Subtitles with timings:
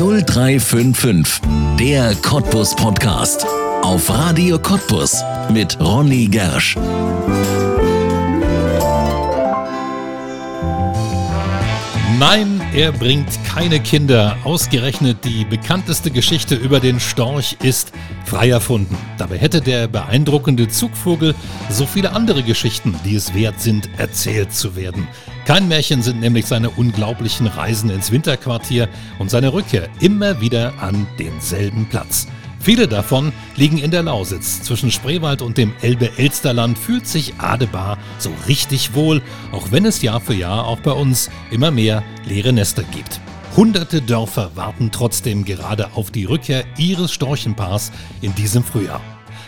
[0.00, 1.42] 0355,
[1.78, 3.44] der Cottbus Podcast.
[3.82, 5.22] Auf Radio Cottbus
[5.52, 6.74] mit Ronny Gersch.
[12.18, 14.38] Nein, er bringt keine Kinder.
[14.44, 17.92] Ausgerechnet die bekannteste Geschichte über den Storch ist
[18.24, 18.96] frei erfunden.
[19.18, 21.34] Dabei hätte der beeindruckende Zugvogel
[21.68, 25.06] so viele andere Geschichten, die es wert sind, erzählt zu werden.
[25.50, 28.88] Kein Märchen sind nämlich seine unglaublichen Reisen ins Winterquartier
[29.18, 32.28] und seine Rückkehr immer wieder an denselben Platz.
[32.60, 34.62] Viele davon liegen in der Lausitz.
[34.62, 40.20] Zwischen Spreewald und dem Elbe-Elsterland fühlt sich Adebar so richtig wohl, auch wenn es Jahr
[40.20, 43.20] für Jahr auch bei uns immer mehr leere Nester gibt.
[43.56, 49.00] Hunderte Dörfer warten trotzdem gerade auf die Rückkehr ihres Storchenpaars in diesem Frühjahr.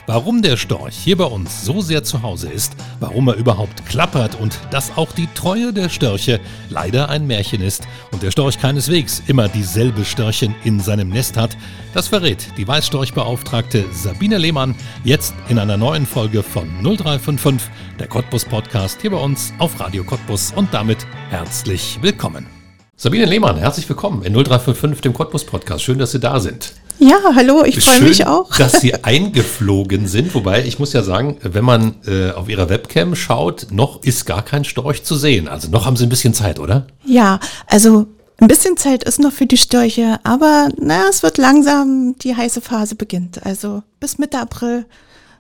[0.07, 4.35] Warum der Storch hier bei uns so sehr zu Hause ist, warum er überhaupt klappert
[4.35, 9.23] und dass auch die Treue der Störche leider ein Märchen ist und der Storch keineswegs
[9.29, 11.57] immer dieselbe Störchen in seinem Nest hat,
[11.95, 18.45] das verrät die Weißstorchbeauftragte Sabine Lehmann jetzt in einer neuen Folge von 0355, der Cottbus
[18.45, 22.49] Podcast hier bei uns auf Radio Cottbus und damit herzlich willkommen.
[22.97, 25.85] Sabine Lehmann, herzlich willkommen in 0355, dem Cottbus Podcast.
[25.85, 26.82] Schön, dass Sie da sind.
[26.99, 28.55] Ja, hallo, ich freue mich auch.
[28.57, 33.15] Dass Sie eingeflogen sind, wobei ich muss ja sagen, wenn man äh, auf Ihrer Webcam
[33.17, 35.49] schaut, noch ist gar kein Storch zu sehen.
[35.49, 36.87] Also noch haben Sie ein bisschen Zeit, oder?
[37.05, 38.07] Ja, also
[38.39, 42.61] ein bisschen Zeit ist noch für die Störche, aber na, es wird langsam, die heiße
[42.61, 43.45] Phase beginnt.
[43.47, 44.87] Also bis Mitte April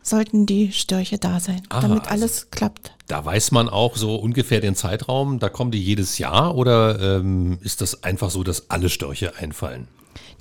[0.03, 2.93] sollten die Störche da sein, Aha, damit also alles also klappt.
[3.09, 7.59] Da weiß man auch so ungefähr den Zeitraum, da kommen die jedes Jahr oder ähm,
[7.63, 9.89] ist das einfach so, dass alle Störche einfallen?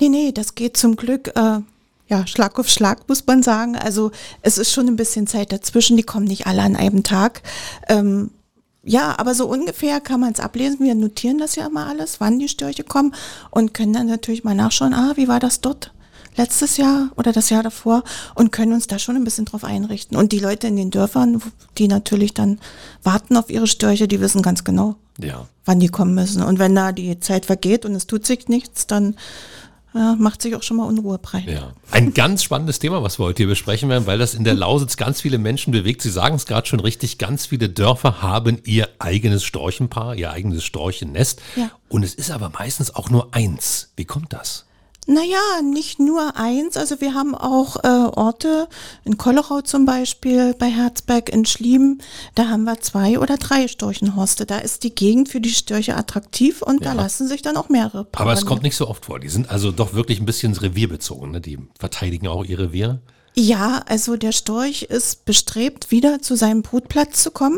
[0.01, 1.59] Nee, nee, das geht zum Glück äh,
[2.07, 3.75] ja, Schlag auf Schlag, muss man sagen.
[3.75, 4.09] Also
[4.41, 7.43] es ist schon ein bisschen Zeit dazwischen, die kommen nicht alle an einem Tag.
[7.87, 8.31] Ähm,
[8.81, 10.79] ja, aber so ungefähr kann man es ablesen.
[10.79, 13.13] Wir notieren das ja immer alles, wann die Störche kommen
[13.51, 15.93] und können dann natürlich mal nachschauen, ah, wie war das dort
[16.35, 20.17] letztes Jahr oder das Jahr davor und können uns da schon ein bisschen drauf einrichten.
[20.17, 21.43] Und die Leute in den Dörfern,
[21.77, 22.59] die natürlich dann
[23.03, 25.45] warten auf ihre Störche, die wissen ganz genau, ja.
[25.65, 26.41] wann die kommen müssen.
[26.41, 29.15] Und wenn da die Zeit vergeht und es tut sich nichts, dann
[29.93, 31.47] ja, macht sich auch schon mal Unruhe breit.
[31.47, 31.73] Ja.
[31.91, 34.95] Ein ganz spannendes Thema, was wir heute hier besprechen werden, weil das in der Lausitz
[34.95, 36.01] ganz viele Menschen bewegt.
[36.01, 40.63] Sie sagen es gerade schon richtig, ganz viele Dörfer haben ihr eigenes Storchenpaar, ihr eigenes
[40.63, 41.41] Storchennest.
[41.55, 41.71] Ja.
[41.89, 43.91] Und es ist aber meistens auch nur eins.
[43.97, 44.65] Wie kommt das?
[45.07, 46.77] Naja, nicht nur eins.
[46.77, 48.67] Also wir haben auch äh, Orte,
[49.03, 52.03] in Kollerau zum Beispiel, bei Herzberg, in Schlieben,
[52.35, 54.45] da haben wir zwei oder drei Storchenhorste.
[54.45, 56.93] Da ist die Gegend für die Störche attraktiv und ja.
[56.93, 58.29] da lassen sich dann auch mehrere Paare.
[58.29, 59.19] Aber es kommt nicht so oft vor.
[59.19, 61.31] Die sind also doch wirklich ein bisschen revierbezogen.
[61.31, 61.41] Ne?
[61.41, 62.99] Die verteidigen auch ihr Revier.
[63.33, 67.57] Ja, also der Storch ist bestrebt, wieder zu seinem Brutplatz zu kommen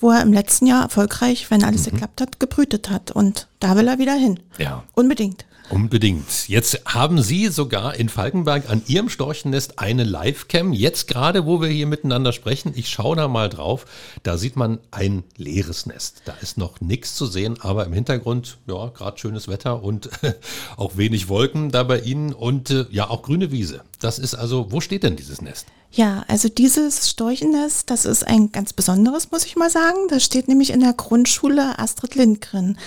[0.00, 1.90] wo er im letzten Jahr erfolgreich, wenn alles mhm.
[1.92, 3.10] geklappt hat, gebrütet hat.
[3.10, 4.40] Und da will er wieder hin.
[4.58, 4.84] Ja.
[4.94, 5.44] Unbedingt.
[5.70, 6.48] Unbedingt.
[6.48, 10.72] Jetzt haben Sie sogar in Falkenberg an Ihrem Storchennest eine Livecam.
[10.72, 13.84] Jetzt gerade, wo wir hier miteinander sprechen, ich schaue da mal drauf.
[14.22, 16.22] Da sieht man ein leeres Nest.
[16.24, 20.08] Da ist noch nichts zu sehen, aber im Hintergrund, ja, gerade schönes Wetter und
[20.78, 23.82] auch wenig Wolken da bei Ihnen und äh, ja, auch grüne Wiese.
[24.00, 25.66] Das ist also, wo steht denn dieses Nest?
[25.90, 29.98] Ja, also dieses Storchennest, das ist ein ganz besonderes, muss ich mal sagen.
[30.08, 32.78] Das steht nämlich in der Grundschule Astrid Lindgren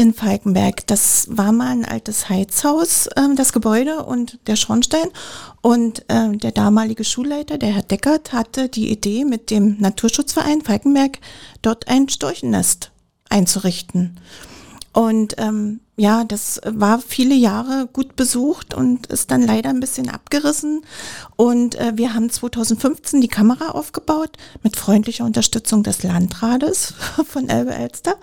[0.00, 0.86] in Falkenberg.
[0.86, 5.08] Das war mal ein altes Heizhaus, äh, das Gebäude und der Schornstein.
[5.60, 11.18] Und äh, der damalige Schulleiter, der Herr Deckert, hatte die Idee, mit dem Naturschutzverein Falkenberg
[11.60, 12.92] dort ein Storchennest
[13.28, 14.18] einzurichten.
[14.94, 20.08] Und ähm, ja, das war viele Jahre gut besucht und ist dann leider ein bisschen
[20.08, 20.80] abgerissen.
[21.36, 26.94] Und äh, wir haben 2015 die Kamera aufgebaut mit freundlicher Unterstützung des Landrates
[27.26, 28.16] von Elbe Elster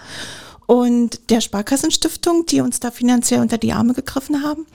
[0.67, 4.67] und der Sparkassenstiftung, die uns da finanziell unter die Arme gegriffen haben.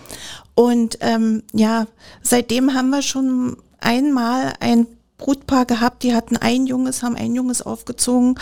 [0.54, 1.86] Und ähm, ja,
[2.22, 4.86] seitdem haben wir schon einmal ein
[5.19, 8.38] Brutpaar gehabt, die hatten ein Junges, haben ein Junges aufgezogen.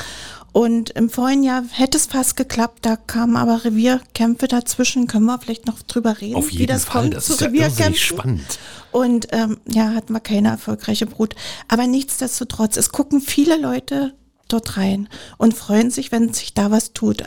[0.52, 5.06] Und im vorigen Jahr hätte es fast geklappt, da kamen aber Revierkämpfe dazwischen.
[5.06, 7.02] Können wir vielleicht noch drüber reden, Auf jeden wie das Fall.
[7.02, 7.92] kommt das zu ist Revierkämpfen.
[7.92, 8.58] Ja spannend.
[8.92, 11.34] Und ähm, ja, hatten wir keine erfolgreiche Brut.
[11.68, 14.14] Aber nichtsdestotrotz, es gucken viele Leute
[14.48, 15.08] dort rein
[15.38, 17.22] und freuen sich, wenn sich da was tut.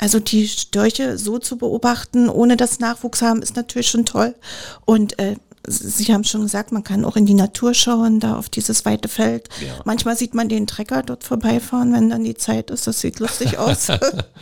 [0.00, 4.34] Also die Störche so zu beobachten, ohne dass Nachwuchs haben, ist natürlich schon toll.
[4.86, 5.36] Und äh,
[5.68, 9.10] Sie haben schon gesagt, man kann auch in die Natur schauen, da auf dieses weite
[9.10, 9.50] Feld.
[9.60, 9.74] Ja.
[9.84, 12.86] Manchmal sieht man den Trecker dort vorbeifahren, wenn dann die Zeit ist.
[12.86, 13.88] Das sieht lustig aus.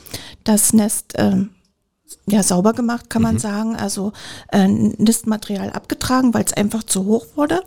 [0.43, 1.51] das Nest ähm,
[2.27, 3.27] ja, sauber gemacht, kann Mhm.
[3.27, 3.75] man sagen.
[3.75, 4.11] Also
[4.51, 7.61] äh, Nistmaterial abgetragen, weil es einfach zu hoch wurde.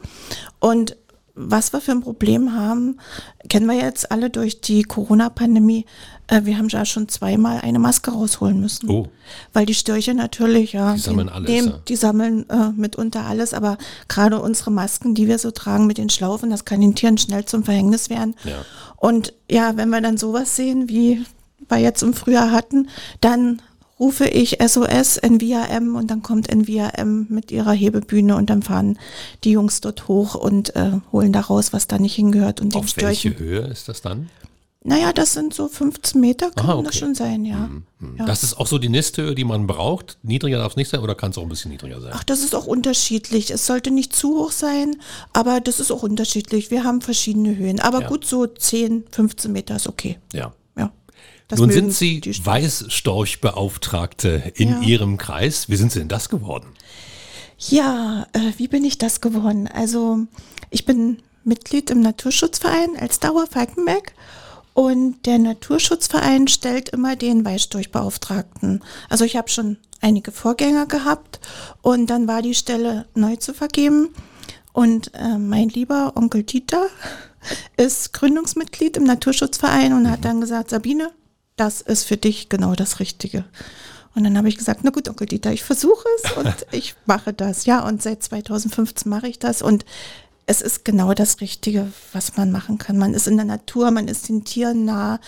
[0.61, 0.97] Und
[1.37, 3.01] was wir für ein Problem haben,
[3.49, 5.85] kennen wir jetzt alle durch die Corona-Pandemie.
[6.27, 8.89] Äh, wir haben ja schon zweimal eine Maske rausholen müssen.
[8.89, 9.09] Oh.
[9.53, 10.95] Weil die Störche natürlich, ja.
[10.95, 11.81] Die sammeln alles, nehmen- ja.
[11.89, 13.77] Die sammeln äh, mitunter alles, aber
[14.09, 17.45] gerade unsere Masken, die wir so tragen mit den Schlaufen, das kann den Tieren schnell
[17.45, 18.35] zum Verhängnis werden.
[18.45, 18.65] Ja.
[18.97, 21.25] Und ja, wenn wir dann sowas sehen, wie
[21.69, 22.89] wir jetzt im Frühjahr hatten,
[23.21, 23.61] dann
[24.01, 28.99] rufe ich SOS NVRM und dann kommt NVRM mit ihrer Hebebühne und dann fahren
[29.45, 32.89] die Jungs dort hoch und äh, holen da raus, was da nicht hingehört und auf
[32.89, 33.33] Störchen.
[33.33, 34.31] welche Höhe ist das dann?
[34.87, 36.99] Naja, das sind so 15 Meter, kann Aha, das okay.
[36.99, 37.71] schon sein, ja.
[38.19, 38.27] ja.
[38.27, 40.19] Das ist auch so die Nisthöhe, die man braucht.
[40.23, 42.13] Niedriger darf es nicht sein oder kann es auch ein bisschen niedriger sein?
[42.15, 43.51] Ach, das ist auch unterschiedlich.
[43.51, 44.97] Es sollte nicht zu hoch sein,
[45.33, 46.71] aber das ist auch unterschiedlich.
[46.71, 47.81] Wir haben verschiedene Höhen.
[47.81, 48.09] Aber Ja.
[48.09, 50.19] gut, so 10, 15 Meter ist okay.
[50.35, 50.53] Ja.
[50.77, 50.93] Ja.
[51.49, 52.21] Das Nun sind Sie.
[52.45, 54.81] Weißstorchbeauftragte in Ja.
[54.81, 55.71] Ihrem Kreis.
[55.71, 56.67] Wie sind Sie denn das geworden?
[57.59, 59.67] Ja, äh, wie bin ich das geworden?
[59.67, 60.19] Also,
[60.69, 64.13] ich bin Mitglied im Naturschutzverein als Dauer Falkenberg.
[64.75, 68.83] Und der Naturschutzverein stellt immer den Weißstorchbeauftragten.
[69.09, 71.41] Also ich habe schon einige Vorgänger gehabt
[71.81, 74.11] und dann war die Stelle neu zu vergeben.
[74.73, 76.87] Und äh, mein lieber Onkel Dieter
[77.77, 81.13] ist Gründungsmitglied im Naturschutzverein und hat dann gesagt, Sabine,
[81.55, 83.45] das ist für dich genau das Richtige.
[84.17, 87.33] Und dann habe ich gesagt, na gut, Onkel Dieter, ich versuche es und ich mache
[87.33, 87.65] das.
[87.67, 89.85] Ja, und seit 2015 mache ich das und
[90.47, 92.99] es ist genau das Richtige, was man machen kann.
[92.99, 95.19] Man ist in der Natur, man ist den Tieren nah.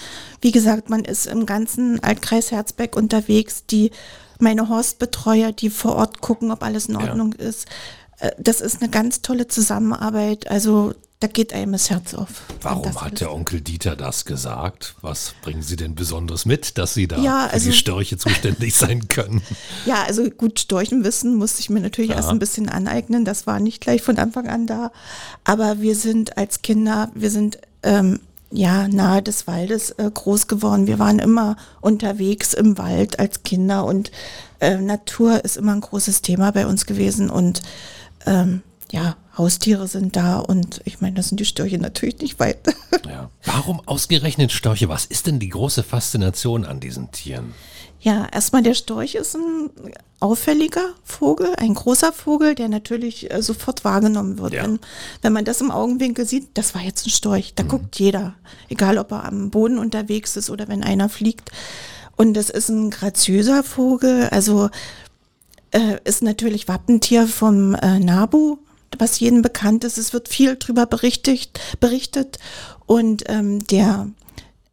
[0.40, 3.64] Wie gesagt, man ist im ganzen Altkreis Herzberg unterwegs.
[3.66, 3.90] Die,
[4.38, 7.00] meine Horstbetreuer, die vor Ort gucken, ob alles in Ja.
[7.08, 7.66] Ordnung ist.
[8.18, 10.50] Äh, Das ist eine ganz tolle Zusammenarbeit.
[10.50, 12.42] Also da geht einem das Herz auf.
[12.60, 14.96] Warum hat der Onkel Dieter das gesagt?
[15.00, 18.74] Was bringen Sie denn Besonderes mit, dass Sie da Ja, für also- die Störche zuständig
[18.74, 19.40] sein können?
[19.86, 22.16] Ja, also gut, Storchenwissen musste ich mir natürlich Ja.
[22.16, 23.24] erst ein bisschen aneignen.
[23.24, 24.92] Das war nicht gleich von Anfang an da.
[25.44, 28.20] Aber wir sind als Kinder, wir sind ähm,
[28.50, 30.86] ja nahe des Waldes äh, groß geworden.
[30.86, 34.10] Wir waren immer unterwegs im Wald als Kinder und
[34.60, 37.30] äh, Natur ist immer ein großes Thema bei uns gewesen.
[37.30, 37.62] Und
[38.26, 42.58] ähm, ja, Haustiere sind da und ich meine, das sind die Störche natürlich nicht weit.
[43.06, 43.30] Ja.
[43.44, 44.88] Warum ausgerechnet Störche?
[44.88, 47.54] Was ist denn die große Faszination an diesen Tieren?
[48.00, 49.70] Ja, erstmal der Storch ist ein
[50.18, 54.54] auffälliger Vogel, ein großer Vogel, der natürlich äh, sofort wahrgenommen wird.
[54.54, 54.64] Ja.
[54.64, 54.80] Wenn,
[55.22, 58.34] wenn man das im Augenwinkel sieht, das war jetzt ein Storch, da guckt jeder,
[58.68, 61.50] egal ob er am Boden unterwegs ist oder wenn einer fliegt.
[62.16, 64.70] Und das ist ein graziöser Vogel, also
[65.70, 68.58] äh, ist natürlich Wappentier vom äh, Nabu,
[68.98, 69.98] was jedem bekannt ist.
[69.98, 72.38] Es wird viel drüber berichtet, berichtet
[72.86, 74.08] und ähm, der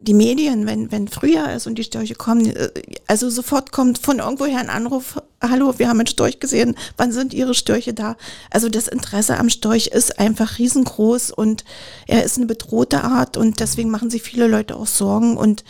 [0.03, 2.69] die Medien, wenn, wenn Frühjahr ist und die Störche kommen, äh,
[3.07, 7.33] also sofort kommt von irgendwoher ein Anruf, hallo, wir haben einen Storch gesehen, wann sind
[7.33, 8.17] Ihre Störche da?
[8.49, 11.63] Also das Interesse am Storch ist einfach riesengroß und
[12.05, 15.63] er ist eine bedrohte Art und deswegen machen sich viele Leute auch Sorgen und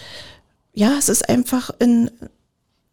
[0.74, 2.10] ja, es ist einfach ein,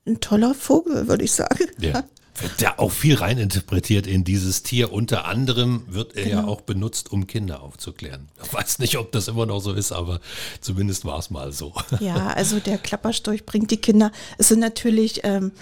[0.06, 1.66] ein toller Vogel, würde ich sagen.
[1.78, 2.04] Ja.
[2.40, 4.92] Wird ja auch viel reininterpretiert in dieses Tier.
[4.92, 8.28] Unter anderem wird er ja auch benutzt, um Kinder aufzuklären.
[8.42, 10.20] Ich weiß nicht, ob das immer noch so ist, aber
[10.60, 11.74] zumindest war es mal so.
[12.00, 14.12] Ja, also der Klapperstorch bringt die Kinder.
[14.38, 15.52] Es sind natürlich ähm,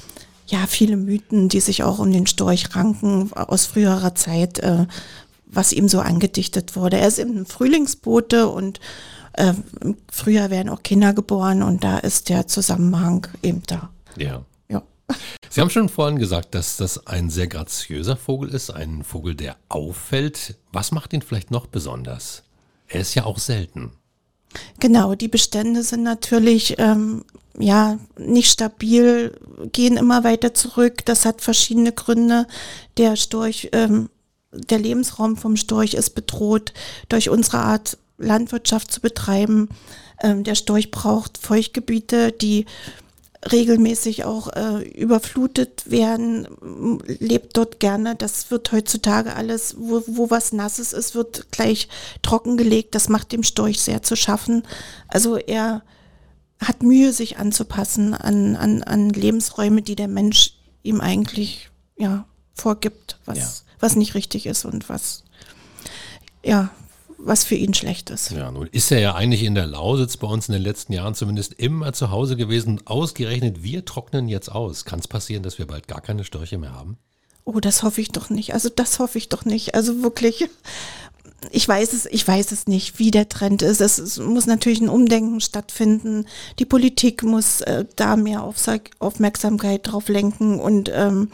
[0.46, 4.86] ja viele Mythen, die sich auch um den Storch ranken aus früherer Zeit, äh,
[5.46, 6.98] was ihm so angedichtet wurde.
[6.98, 8.80] Er ist eben ein Frühlingsbote und
[9.34, 13.90] äh, im Frühjahr werden auch Kinder geboren und da ist der Zusammenhang eben da.
[14.16, 14.42] Ja.
[15.50, 19.56] Sie haben schon vorhin gesagt, dass das ein sehr graziöser Vogel ist, ein Vogel, der
[19.68, 20.56] auffällt.
[20.72, 22.42] Was macht ihn vielleicht noch besonders?
[22.86, 23.92] Er ist ja auch selten.
[24.80, 27.24] Genau, die Bestände sind natürlich ähm,
[27.58, 29.38] ja nicht stabil,
[29.72, 31.04] gehen immer weiter zurück.
[31.04, 32.46] Das hat verschiedene Gründe.
[32.96, 34.08] Der Storch, ähm,
[34.52, 36.72] der Lebensraum vom Storch ist bedroht
[37.08, 39.68] durch unsere Art Landwirtschaft zu betreiben.
[40.22, 42.66] Ähm, der Storch braucht Feuchtgebiete, die
[43.50, 46.48] regelmäßig auch äh, überflutet werden,
[47.06, 48.16] lebt dort gerne.
[48.16, 51.88] Das wird heutzutage alles, wo, wo was Nasses ist, wird gleich
[52.22, 52.94] trockengelegt.
[52.94, 54.64] Das macht dem Storch sehr zu schaffen.
[55.06, 55.82] Also er
[56.60, 63.18] hat Mühe, sich anzupassen an, an, an Lebensräume, die der Mensch ihm eigentlich ja, vorgibt,
[63.24, 63.48] was, ja.
[63.78, 65.22] was nicht richtig ist und was,
[66.44, 66.70] ja,
[67.18, 68.30] was für ihn schlecht ist.
[68.30, 71.14] Ja, nun ist er ja eigentlich in der Lausitz bei uns in den letzten Jahren
[71.14, 72.80] zumindest immer zu Hause gewesen.
[72.84, 74.84] Ausgerechnet, wir trocknen jetzt aus.
[74.84, 76.96] Kann es passieren, dass wir bald gar keine Störche mehr haben?
[77.44, 78.54] Oh, das hoffe ich doch nicht.
[78.54, 79.74] Also das hoffe ich doch nicht.
[79.74, 80.48] Also wirklich,
[81.50, 83.80] ich weiß es, ich weiß es nicht, wie der Trend ist.
[83.80, 86.26] Es, es muss natürlich ein Umdenken stattfinden.
[86.58, 88.56] Die Politik muss äh, da mehr auf,
[88.98, 91.30] Aufmerksamkeit drauf lenken und ähm,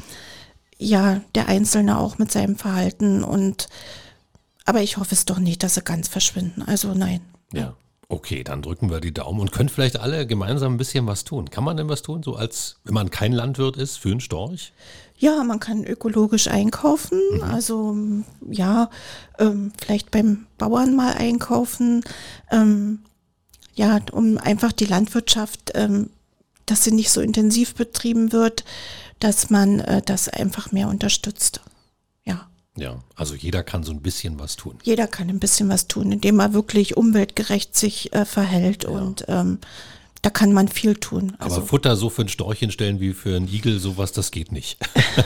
[0.78, 3.68] ja, der Einzelne auch mit seinem Verhalten und
[4.64, 6.62] aber ich hoffe es doch nicht, dass sie ganz verschwinden.
[6.62, 7.20] Also nein.
[7.52, 7.74] Ja.
[8.08, 11.48] Okay, dann drücken wir die Daumen und können vielleicht alle gemeinsam ein bisschen was tun.
[11.48, 14.72] Kann man denn was tun, so als wenn man kein Landwirt ist, für einen Storch?
[15.16, 17.18] Ja, man kann ökologisch einkaufen.
[17.32, 17.42] Mhm.
[17.42, 17.96] Also
[18.50, 18.90] ja,
[19.38, 22.04] ähm, vielleicht beim Bauern mal einkaufen.
[22.50, 23.00] Ähm,
[23.74, 26.10] ja, um einfach die Landwirtschaft, ähm,
[26.66, 28.64] dass sie nicht so intensiv betrieben wird,
[29.18, 31.62] dass man äh, das einfach mehr unterstützt.
[32.76, 34.78] Ja, also jeder kann so ein bisschen was tun.
[34.82, 38.90] Jeder kann ein bisschen was tun, indem er wirklich umweltgerecht sich äh, verhält ja.
[38.90, 39.58] und ähm,
[40.24, 41.36] da kann man viel tun.
[41.38, 44.52] Also aber Futter so für ein Storch stellen wie für einen Igel, sowas, das geht
[44.52, 44.78] nicht.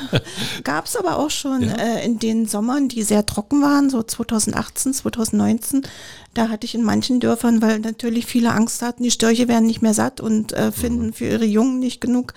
[0.65, 1.75] Gab es aber auch schon ja.
[1.77, 5.83] äh, in den Sommern, die sehr trocken waren, so 2018, 2019.
[6.35, 9.83] Da hatte ich in manchen Dörfern, weil natürlich viele Angst hatten, die Störche werden nicht
[9.83, 11.13] mehr satt und äh, finden mhm.
[11.15, 12.35] für ihre Jungen nicht genug.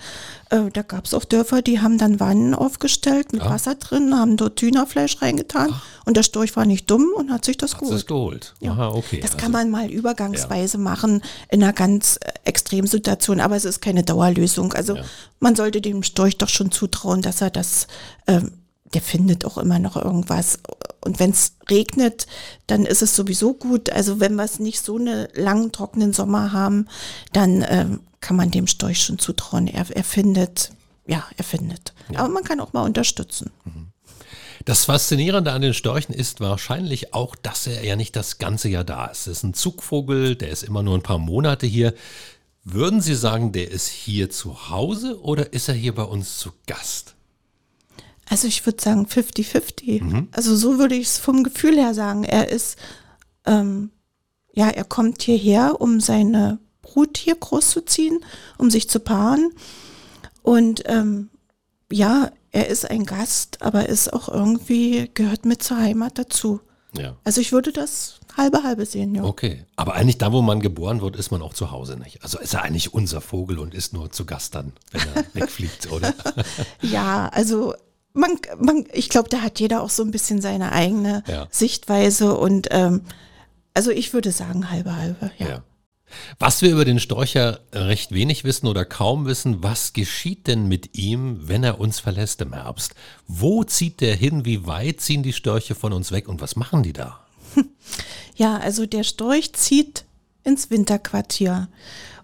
[0.50, 3.50] Äh, da gab es auch Dörfer, die haben dann Wannen aufgestellt mit ah.
[3.50, 5.82] Wasser drin, haben dort Hühnerfleisch reingetan Ach.
[6.06, 8.06] und der Storch war nicht dumm und hat sich das hat geholt.
[8.06, 8.54] geholt.
[8.60, 8.72] Ja.
[8.72, 9.20] Aha, okay.
[9.20, 10.82] Das also, kann man mal übergangsweise ja.
[10.82, 14.72] machen in einer ganz äh, Extremsituation, aber es ist keine Dauerlösung.
[14.72, 15.04] Also ja.
[15.38, 17.86] man sollte dem Storch doch schon zutrauen, dass er das
[18.26, 18.52] ähm,
[18.94, 20.58] der findet auch immer noch irgendwas.
[21.00, 22.26] Und wenn es regnet,
[22.66, 23.90] dann ist es sowieso gut.
[23.90, 26.88] Also wenn wir es nicht so eine langen, trockenen Sommer haben,
[27.32, 29.66] dann ähm, kann man dem Storch schon zutrauen.
[29.66, 30.70] Er, er findet,
[31.06, 31.92] ja, er findet.
[32.10, 32.20] Ja.
[32.20, 33.50] Aber man kann auch mal unterstützen.
[33.64, 33.88] Mhm.
[34.64, 38.84] Das Faszinierende an den Störchen ist wahrscheinlich auch, dass er ja nicht das ganze Jahr
[38.84, 39.26] da ist.
[39.26, 41.94] Es ist ein Zugvogel, der ist immer nur ein paar Monate hier.
[42.62, 46.52] Würden Sie sagen, der ist hier zu Hause oder ist er hier bei uns zu
[46.66, 47.11] Gast?
[48.28, 50.02] Also ich würde sagen 50-50.
[50.02, 50.28] Mhm.
[50.32, 52.24] Also so würde ich es vom Gefühl her sagen.
[52.24, 52.78] Er ist,
[53.46, 53.90] ähm,
[54.52, 58.20] ja, er kommt hierher, um seine Brut hier großzuziehen,
[58.58, 59.52] um sich zu paaren.
[60.42, 61.30] Und ähm,
[61.90, 66.60] ja, er ist ein Gast, aber ist auch irgendwie, gehört mit zur Heimat dazu.
[66.94, 67.16] Ja.
[67.24, 69.24] Also ich würde das halbe halbe sehen, ja.
[69.24, 72.22] Okay, aber eigentlich da, wo man geboren wird, ist man auch zu Hause nicht.
[72.22, 75.90] Also ist er eigentlich unser Vogel und ist nur zu Gast dann, wenn er wegfliegt,
[75.90, 76.14] oder?
[76.82, 77.74] ja, also
[78.14, 81.48] man, man, ich glaube, da hat jeder auch so ein bisschen seine eigene ja.
[81.50, 83.02] Sichtweise und ähm,
[83.74, 85.48] also ich würde sagen halbe halbe, ja.
[85.48, 85.62] ja.
[86.38, 90.96] Was wir über den Storcher recht wenig wissen oder kaum wissen, was geschieht denn mit
[90.96, 92.94] ihm, wenn er uns verlässt im Herbst?
[93.26, 94.44] Wo zieht der hin?
[94.44, 97.20] Wie weit ziehen die Störche von uns weg und was machen die da?
[98.34, 100.04] Ja, also der Storch zieht
[100.42, 101.68] ins Winterquartier.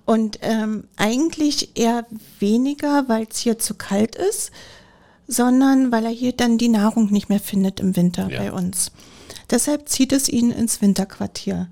[0.06, 2.06] Und ähm, eigentlich eher
[2.40, 4.50] weniger, weil es hier zu kalt ist,
[5.28, 8.38] sondern weil er hier dann die Nahrung nicht mehr findet im Winter ja.
[8.38, 8.90] bei uns.
[9.50, 11.68] Deshalb zieht es ihn ins Winterquartier.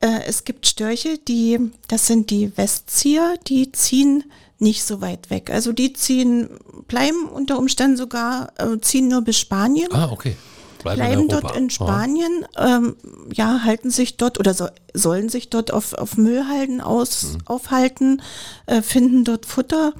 [0.00, 1.58] Äh, es gibt Störche, die,
[1.88, 4.24] das sind die Westzieher, die ziehen
[4.58, 5.50] nicht so weit weg.
[5.50, 6.48] Also die ziehen,
[6.86, 9.88] bleiben unter Umständen sogar, äh, ziehen nur bis Spanien.
[9.92, 10.36] Ah, okay.
[10.82, 12.96] Bleiben, bleiben in dort in Spanien, ähm,
[13.32, 17.38] ja, halten sich dort oder so, sollen sich dort auf, auf Müllhalden aus, mhm.
[17.44, 18.22] aufhalten,
[18.66, 19.92] äh, finden dort Futter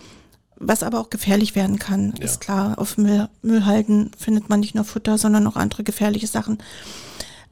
[0.62, 2.24] was aber auch gefährlich werden kann, ja.
[2.24, 2.78] ist klar.
[2.78, 6.58] Auf Müll, Müllhalden findet man nicht nur Futter, sondern auch andere gefährliche Sachen.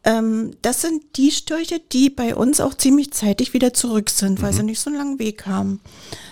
[0.02, 4.42] Ähm, das sind die Störche, die bei uns auch ziemlich zeitig wieder zurück sind, mhm.
[4.42, 5.80] weil sie nicht so einen langen Weg haben.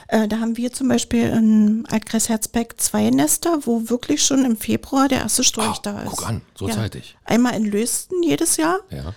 [0.07, 4.57] Äh, da haben wir zum Beispiel in Altkreis Herzberg zwei Nester, wo wirklich schon im
[4.57, 6.11] Februar der erste Storch oh, da ist.
[6.11, 6.75] Guck an, so ja.
[6.75, 7.19] zeitig.
[7.25, 9.13] Einmal in Lösten jedes Jahr ja.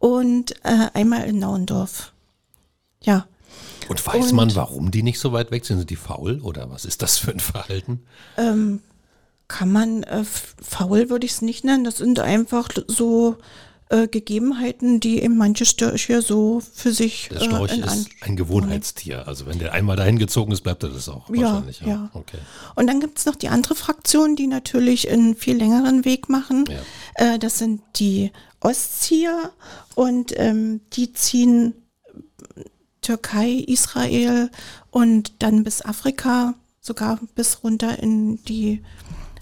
[0.00, 2.12] und äh, einmal in Nauendorf.
[3.02, 3.26] Ja.
[3.88, 5.78] Und weiß und, man, warum die nicht so weit weg sind?
[5.78, 8.02] Sind die faul oder was ist das für ein Verhalten?
[8.36, 8.80] Ähm,
[9.48, 13.36] kann man, äh, faul würde ich es nicht nennen, das sind einfach so
[13.88, 17.28] äh, Gegebenheiten, die eben manche Störche so für sich.
[17.30, 19.28] Der Storch äh, ist ein Gewohnheitstier.
[19.28, 21.80] Also wenn der einmal dahin gezogen ist, bleibt er das auch ja, wahrscheinlich.
[21.80, 21.86] Ja.
[21.86, 22.10] ja.
[22.12, 22.38] Okay.
[22.74, 26.64] Und dann gibt es noch die andere Fraktion, die natürlich einen viel längeren Weg machen.
[26.68, 27.34] Ja.
[27.34, 29.52] Äh, das sind die Ostzieher
[29.94, 31.74] und ähm, die ziehen
[33.06, 34.50] Türkei, Israel
[34.90, 38.82] und dann bis Afrika, sogar bis runter in die,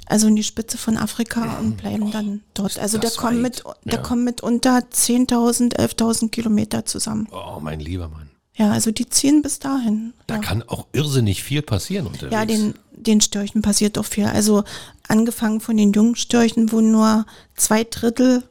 [0.04, 2.78] also in die Spitze von Afrika und bleiben dann dort.
[2.78, 3.42] Also kommt weit.
[3.42, 4.02] mit, der Ja.
[4.02, 7.26] kommt mit unter 10.000, 11.000 Kilometer zusammen.
[7.32, 8.28] Oh, mein lieber Mann.
[8.56, 10.12] Ja, also die ziehen bis dahin.
[10.26, 10.40] Da ja.
[10.42, 12.32] kann auch irrsinnig viel passieren unterwegs.
[12.34, 14.26] Ja, den, den Störchen passiert auch viel.
[14.26, 14.62] Also
[15.08, 17.24] angefangen von den jungen Störchen, wo nur
[17.56, 18.44] zwei Drittel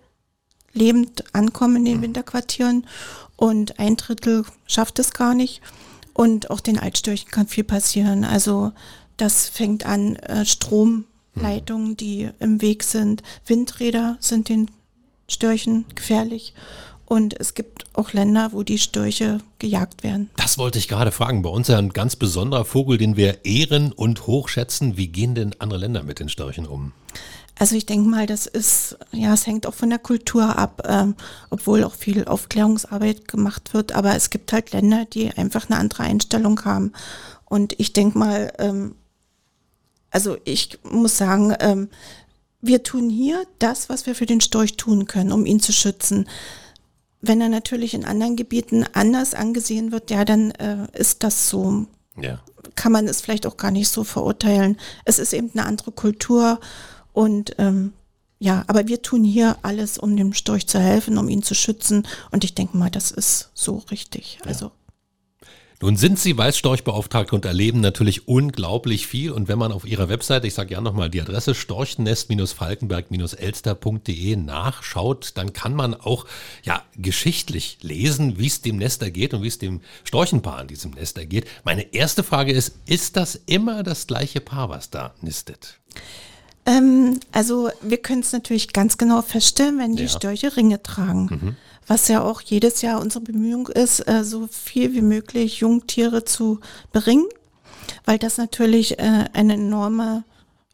[0.74, 2.86] lebend ankommen in den Winterquartieren
[3.36, 5.62] und ein Drittel schafft es gar nicht.
[6.14, 8.24] Und auch den Altstörchen kann viel passieren.
[8.24, 8.72] Also
[9.18, 13.24] das fängt an, äh, Stromleitungen, die im Weg sind.
[13.46, 14.70] Windräder sind den
[15.28, 16.54] Störchen gefährlich.
[17.06, 20.30] Und es gibt auch Länder, wo die Störche gejagt werden.
[20.38, 21.42] Das wollte ich gerade fragen.
[21.42, 24.98] Bei uns ja ein ganz besonderer Vogel, den wir ehren und hochschätzen.
[24.98, 26.94] Wie gehen denn andere Länder mit den Störchen um?
[27.60, 31.16] Also ich denke mal, das ist, ja, es hängt auch von der Kultur ab, ähm,
[31.50, 33.92] obwohl auch viel Aufklärungsarbeit gemacht wird.
[33.94, 36.94] Aber es gibt halt Länder, die einfach eine andere Einstellung haben.
[37.46, 38.96] Und ich denke mal, ähm,
[40.10, 41.90] also ich muss sagen, ähm,
[42.62, 46.28] wir tun hier das, was wir für den Storch tun können, um ihn zu schützen.
[47.22, 51.86] Wenn er natürlich in anderen Gebieten anders angesehen wird, ja, dann äh, ist das so
[52.20, 52.40] Ja.
[52.76, 54.78] kann man es vielleicht auch gar nicht so verurteilen.
[55.06, 56.60] Es ist eben eine andere Kultur
[57.14, 57.94] und ähm,
[58.40, 62.06] ja, aber wir tun hier alles, um dem Storch zu helfen, um ihn zu schützen
[62.32, 64.40] und ich denke mal, das ist so richtig.
[64.46, 64.72] Also
[65.82, 69.32] Nun sind Sie Weißstorchbeauftragte und erleben natürlich unglaublich viel.
[69.32, 75.52] Und wenn man auf Ihrer Webseite, ich sage gerne nochmal die Adresse storchnest-falkenberg-elster.de nachschaut, dann
[75.54, 76.26] kann man auch
[76.64, 80.92] ja geschichtlich lesen, wie es dem Nest ergeht und wie es dem Storchenpaar in diesem
[80.92, 81.48] Nest ergeht.
[81.66, 85.80] Meine erste Frage ist, ist das immer das gleiche Paar, was da nistet?
[86.66, 90.10] Ähm, also wir können es natürlich ganz genau feststellen, wenn die Ja.
[90.10, 91.58] Störche Ringe tragen.
[91.88, 96.60] Was ja auch jedes Jahr unsere Bemühung ist, äh, so viel wie möglich Jungtiere zu
[96.94, 97.26] beringen,
[98.06, 100.24] weil das natürlich äh, eine enorme,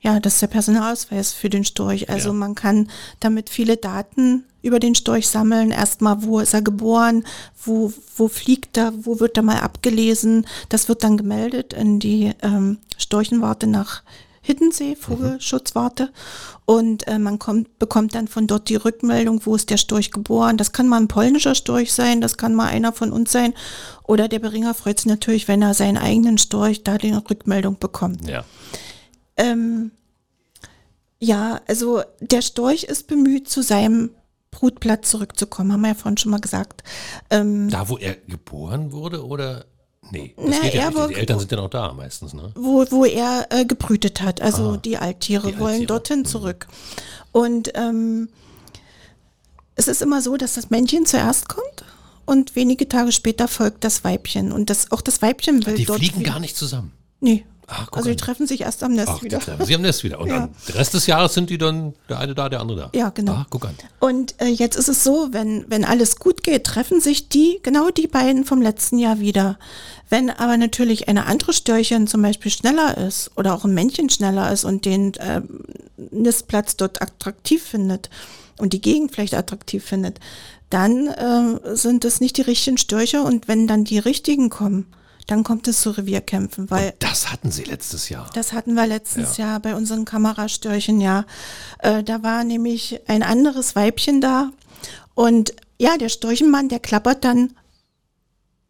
[0.01, 2.09] ja, das ist der Personalausweis für den Storch.
[2.11, 2.33] Also Ja.
[2.35, 5.71] man kann damit viele Daten über den Storch sammeln.
[5.71, 7.23] Erstmal, wo ist er geboren,
[7.63, 10.45] wo, wo fliegt er, wo wird er mal abgelesen.
[10.69, 14.03] Das wird dann gemeldet in die ähm, Storchenwarte nach
[14.49, 16.11] Hiddensee, Vogelschutzwarte.
[16.65, 20.57] Und äh, man kommt, bekommt dann von dort die Rückmeldung, wo ist der Storch geboren.
[20.57, 23.53] Das kann mal ein polnischer Storch sein, das kann mal einer von uns sein.
[24.05, 28.27] Oder der Beringer freut sich natürlich, wenn er seinen eigenen Storch da die Rückmeldung bekommt.
[28.27, 28.43] Ja.
[29.37, 29.91] Ähm,
[31.19, 34.09] ja, also der Storch ist bemüht, zu seinem
[34.49, 36.83] Brutplatz zurückzukommen, haben wir ja vorhin schon mal gesagt.
[37.29, 39.65] Ähm, Da, wo er geboren wurde oder?
[40.11, 41.09] Nee, das Na, geht ja nicht.
[41.09, 42.51] Die Eltern sind ja noch da meistens, ne?
[42.55, 44.41] wo, wo er äh, gebrütet hat.
[44.41, 45.87] Also Ah, die Alttiere die wollen Alttiere.
[45.87, 46.67] dorthin zurück.
[47.31, 48.29] Und ähm,
[49.75, 51.83] es ist immer so, dass das Männchen zuerst kommt
[52.25, 54.51] und wenige Tage später folgt das Weibchen.
[54.51, 55.99] Und das, auch das Weibchen will Die dort.
[55.99, 56.91] fliegen wieder- gar nicht zusammen.
[57.21, 57.45] Nee.
[57.69, 59.39] Ach, also die treffen sich erst am Nest Ach, die wieder.
[59.39, 60.19] treffen sie am Nest wieder.
[60.19, 60.39] Und Ja.
[60.39, 62.89] dann, der Rest des Jahres sind die dann der eine da, der andere da.
[62.97, 63.33] Ja, genau.
[63.37, 63.75] Ach, guck an.
[63.99, 67.89] Und äh, jetzt ist es so, wenn, wenn alles gut geht, treffen sich die, genau
[67.89, 69.59] die beiden vom letzten Jahr wieder.
[70.09, 74.51] Wenn aber natürlich eine andere Störchen zum Beispiel schneller ist oder auch ein Männchen schneller
[74.51, 75.41] ist und den äh,
[76.11, 78.09] Nistplatz dort attraktiv findet
[78.57, 80.19] und die Gegend vielleicht attraktiv findet,
[80.69, 84.85] dann äh, sind es nicht die richtigen Störche und wenn dann die richtigen kommen,
[85.29, 88.29] dann kommt es zu Revierkämpfen, weil Das hatten sie letztes Jahr.
[88.33, 91.25] das hatten wir letztes Jahr bei unseren Kamerastörchen, ja.
[91.79, 94.51] Äh, da war nämlich ein anderes Weibchen da.
[95.13, 97.53] Und ja, der Storchenmann, der klappert dann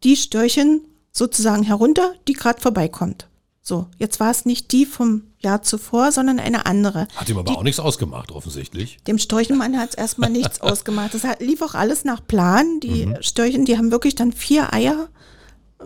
[0.04, 3.28] die Störchen sozusagen herunter, die gerade vorbeikommt.
[3.62, 7.08] So, jetzt war es nicht die vom Jahr zuvor, sondern eine andere.
[7.16, 8.98] Hat ihm aber auch nichts ausgemacht, offensichtlich.
[9.08, 11.14] Dem Storchenmann hat es erstmal nichts ausgemacht.
[11.14, 12.80] Das hat, lief auch alles nach Plan.
[12.82, 15.08] Die Störchen, die haben wirklich dann vier Eier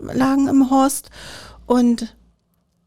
[0.00, 1.10] lagen im Horst.
[1.66, 2.14] Und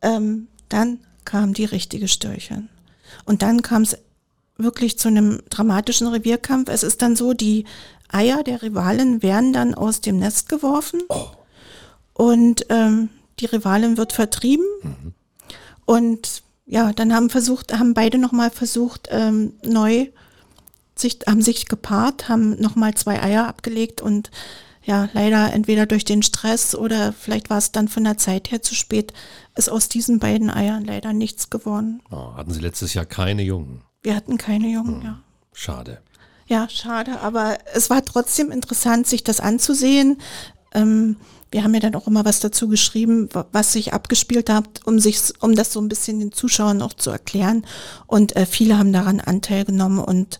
[0.01, 2.69] ähm, dann kam die richtige Störchen.
[3.25, 3.97] Und dann kam es
[4.57, 6.69] wirklich zu einem dramatischen Revierkampf.
[6.69, 7.65] Es ist dann so, die
[8.09, 11.01] Eier der Rivalen werden dann aus dem Nest geworfen.
[12.13, 14.65] Und ähm, die Rivalin wird vertrieben.
[15.85, 20.07] Und ja, dann haben versucht, haben beide nochmal versucht, ähm, neu
[20.95, 24.31] sich, haben sich gepaart, haben nochmal zwei Eier abgelegt und
[24.87, 28.61] ja, leider entweder durch den Stress oder vielleicht war es dann von der Zeit her
[28.61, 29.13] zu spät,
[29.55, 32.01] ist aus diesen beiden Eiern leider nichts geworden.
[32.09, 33.81] Oh, hatten sie letztes Jahr keine Jungen.
[34.01, 35.19] Wir hatten keine Jungen, ja.
[35.53, 35.99] Schade.
[36.47, 40.21] Ja, schade, aber es war trotzdem interessant, sich das anzusehen.
[40.73, 41.17] Ähm,
[41.51, 44.99] wir haben ja dann auch immer was dazu geschrieben, wa- was sich abgespielt hat, um
[44.99, 47.65] sich, um das so ein bisschen den Zuschauern auch zu erklären.
[48.05, 50.39] Und äh, viele haben daran Anteil genommen und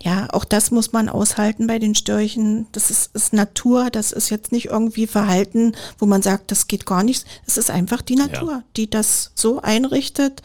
[0.00, 2.66] ja, auch das muss man aushalten bei den Störchen.
[2.72, 6.86] Das ist, ist Natur, das ist jetzt nicht irgendwie Verhalten, wo man sagt, das geht
[6.86, 7.24] gar nicht.
[7.46, 8.64] Es ist einfach die Natur, ja.
[8.76, 10.42] die das so einrichtet,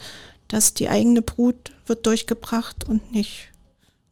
[0.48, 3.48] dass die eigene Brut wird durchgebracht und nicht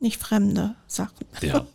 [0.03, 1.27] nicht fremde Sachen.
[1.41, 1.67] Ja.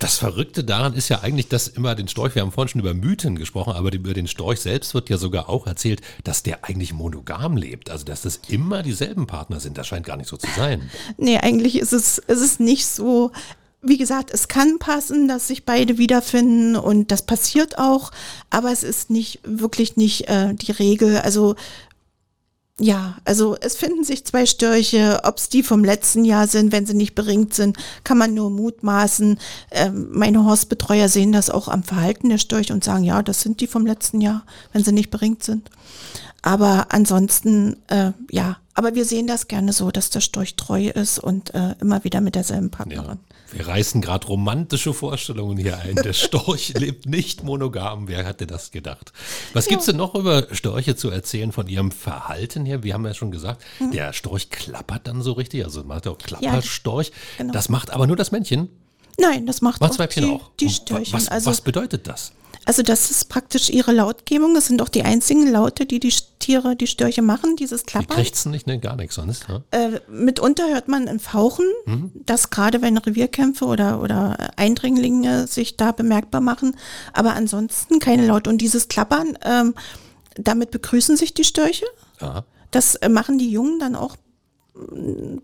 [0.00, 2.92] Das Verrückte daran ist ja eigentlich, dass immer den Storch, wir haben vorhin schon über
[2.92, 6.92] Mythen gesprochen, aber über den Storch selbst wird ja sogar auch erzählt, dass der eigentlich
[6.92, 7.88] monogam lebt.
[7.90, 9.78] Also, dass das immer dieselben Partner sind.
[9.78, 10.90] Das scheint gar nicht so zu sein.
[11.16, 13.30] Nee, eigentlich ist es, ist es nicht so.
[13.80, 18.10] Wie gesagt, es kann passen, dass sich beide wiederfinden und das passiert auch,
[18.50, 21.18] aber es ist nicht wirklich nicht äh, die Regel.
[21.18, 21.54] Also
[22.78, 25.20] ja, also es finden sich zwei Störche.
[25.24, 28.50] Ob es die vom letzten Jahr sind, wenn sie nicht beringt sind, kann man nur
[28.50, 29.38] mutmaßen.
[29.70, 33.62] Ähm, meine Horstbetreuer sehen das auch am Verhalten der Störche und sagen, ja, das sind
[33.62, 35.70] die vom letzten Jahr, wenn sie nicht beringt sind.
[36.46, 41.18] Aber ansonsten, äh, ja, aber wir sehen das gerne so, dass der Storch treu ist
[41.18, 43.18] und äh, immer wieder mit derselben Partnerin.
[43.18, 45.96] Ja, wir reißen gerade romantische Vorstellungen hier ein.
[45.96, 48.06] Der Storch lebt nicht monogam.
[48.06, 49.12] Wer hätte das gedacht?
[49.54, 49.70] Was ja.
[49.70, 52.84] gibt's denn noch über Störche zu erzählen von ihrem Verhalten her?
[52.84, 53.90] Wir haben ja schon gesagt, mhm.
[53.90, 55.64] der Storch klappert dann so richtig.
[55.64, 57.08] Also macht auch Klapperstorch.
[57.08, 57.52] Ja, genau.
[57.54, 58.68] Das macht aber nur das Männchen.
[59.18, 60.50] Nein, das macht, auch die, auch.
[60.60, 61.14] die Störchen.
[61.14, 62.32] Was, also, was bedeutet das?
[62.66, 64.52] Also das ist praktisch ihre Lautgebung.
[64.52, 68.16] Das sind auch die einzigen Laute, die die Tiere, die Störche machen, dieses Klappern.
[68.16, 68.80] Die kriegt's nicht, ne?
[68.80, 69.48] gar nichts sonst.
[69.48, 69.62] Ne?
[69.70, 72.10] Äh, mitunter hört man ein Fauchen, mhm.
[72.26, 76.76] dass gerade wenn Revierkämpfe oder, oder Eindringlinge sich da bemerkbar machen.
[77.12, 78.50] Aber ansonsten keine Laute.
[78.50, 79.74] Und dieses Klappern, ähm,
[80.34, 81.86] damit begrüßen sich die Störche.
[82.18, 82.44] Aha.
[82.72, 84.16] Das äh, machen die Jungen dann auch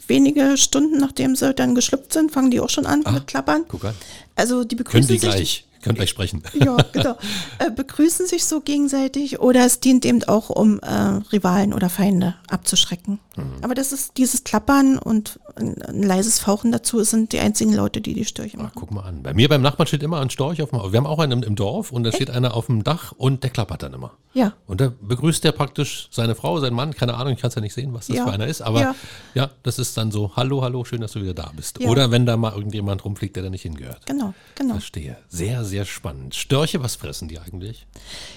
[0.06, 3.64] wenige Stunden, nachdem sie dann geschlüpft sind, fangen die auch schon an Ach, mit Klappern.
[3.68, 3.94] Guck an.
[4.36, 5.34] Also die begrüßen Können die sich.
[5.34, 5.66] gleich.
[5.82, 6.42] Könnt gleich sprechen.
[6.54, 7.16] Ja, genau.
[7.58, 10.86] Äh, begrüßen sich so gegenseitig oder es dient eben auch, um äh,
[11.32, 13.18] Rivalen oder Feinde abzuschrecken.
[13.36, 13.54] Mhm.
[13.62, 18.14] Aber das ist dieses Klappern und ein, leises Fauchen dazu sind die einzigen Leute, die
[18.14, 18.70] die Störche machen.
[18.74, 19.22] Ach, guck mal an.
[19.22, 21.56] Bei mir beim Nachbarn steht immer ein Storch auf dem Wir haben auch einen im
[21.56, 24.12] Dorf und da steht einer auf dem Dach und der klappert dann immer.
[24.34, 24.54] Ja.
[24.66, 27.60] Und da begrüßt der praktisch seine Frau, seinen Mann, keine Ahnung, ich kann es ja
[27.60, 28.24] nicht sehen, was das ja.
[28.24, 28.94] für einer ist, aber ja.
[29.34, 29.50] ja.
[29.62, 31.80] das ist dann so, hallo, hallo, schön, dass du wieder da bist.
[31.80, 31.88] Ja.
[31.88, 34.06] Oder wenn da mal irgendjemand rumfliegt, der da nicht hingehört.
[34.06, 34.74] Genau, genau.
[34.74, 35.16] Verstehe.
[35.28, 36.34] Sehr, sehr spannend.
[36.34, 37.86] Störche, was fressen die eigentlich?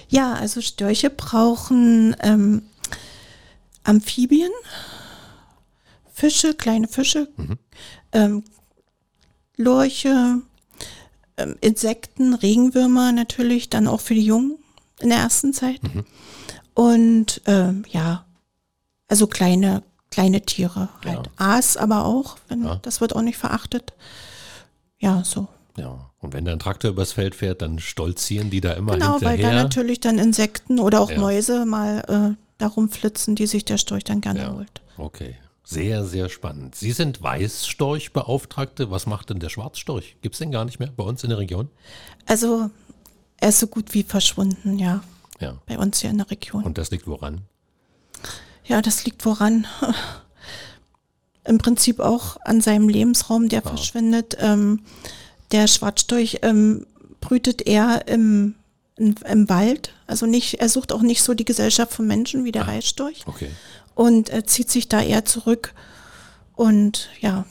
[0.08, 2.62] Ja, also Störche brauchen ähm,
[3.84, 4.50] Amphibien,
[6.16, 7.58] Fische, kleine Fische, mhm.
[8.12, 8.44] ähm,
[9.58, 10.40] Lurche,
[11.36, 14.56] ähm, Insekten, Regenwürmer natürlich, dann auch für die Jungen
[15.00, 15.82] in der ersten Zeit.
[15.82, 16.06] Mhm.
[16.72, 18.24] Und ähm, ja,
[19.08, 21.26] also kleine, kleine Tiere halt.
[21.26, 21.32] Ja.
[21.36, 22.76] Aas aber auch, wenn, ja.
[22.76, 23.92] das wird auch nicht verachtet.
[24.98, 25.48] Ja, so.
[25.76, 29.18] Ja, und wenn da ein Traktor übers Feld fährt, dann stolzieren die da immer genau,
[29.18, 29.36] hinterher.
[29.36, 31.18] Genau, weil da natürlich dann Insekten oder auch ja.
[31.18, 34.80] Mäuse mal äh, darum flitzen, die sich der Storch dann gerne holt.
[34.96, 35.36] Okay,
[35.68, 36.76] sehr, sehr spannend.
[36.76, 38.92] Sie sind Weißstorchbeauftragte.
[38.92, 40.16] Was macht denn der Schwarzstorch?
[40.22, 41.68] Gibt es den gar nicht mehr bei uns in der Region?
[42.24, 42.70] Also,
[43.38, 45.02] er ist so gut wie verschwunden, ja.
[45.40, 45.56] Ja.
[45.66, 46.62] Bei uns hier in der Region.
[46.62, 47.40] Und das liegt woran?
[48.64, 49.66] Ja, das liegt woran?
[51.44, 53.68] Im Prinzip auch an seinem Lebensraum, der ah.
[53.68, 54.36] verschwindet.
[54.38, 54.82] Ähm,
[55.50, 56.86] der Schwarzstorch ähm,
[57.20, 58.54] brütet eher im,
[58.94, 59.94] im, im, Wald.
[60.06, 63.24] Also nicht, er sucht auch nicht so die Gesellschaft von Menschen wie der ah, Weißstorch.
[63.26, 63.50] Okay.
[63.96, 65.74] Und er zieht sich da eher zurück.
[66.54, 67.46] Und ja,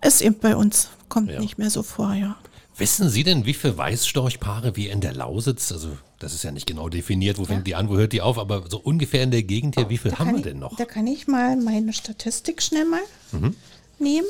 [0.00, 1.38] ist eben bei uns, kommt ja.
[1.40, 2.38] nicht mehr so vor, ja.
[2.78, 6.66] Wissen Sie denn, wie viele Weißstorchpaare wir in der Lausitz, also das ist ja nicht
[6.66, 7.48] genau definiert, wo ja.
[7.48, 9.98] fängt die an, wo hört die auf, aber so ungefähr in der Gegend hier, wie
[9.98, 10.76] viel haben wir denn noch?
[10.76, 13.54] Da kann ich mal meine Statistik schnell mal mhm.
[13.98, 14.28] nehmen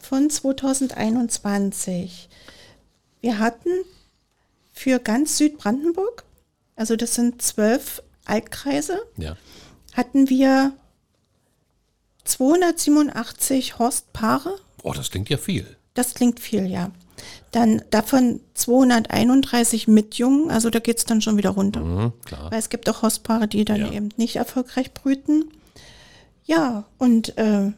[0.00, 2.28] von 2021.
[3.20, 3.70] Wir hatten
[4.72, 6.24] für ganz Südbrandenburg,
[6.76, 9.36] also das sind zwölf Altkreise, ja.
[9.94, 10.72] Hatten wir
[12.24, 14.58] 287 Horstpaare.
[14.82, 15.76] Oh, das klingt ja viel.
[15.94, 16.90] Das klingt viel, ja.
[17.52, 21.80] Dann davon 231 mit Jungen, also da geht es dann schon wieder runter.
[21.80, 22.12] Mhm,
[22.50, 23.92] Weil es gibt auch Horstpaare, die dann ja.
[23.92, 25.44] eben nicht erfolgreich brüten.
[26.44, 27.72] Ja, und äh,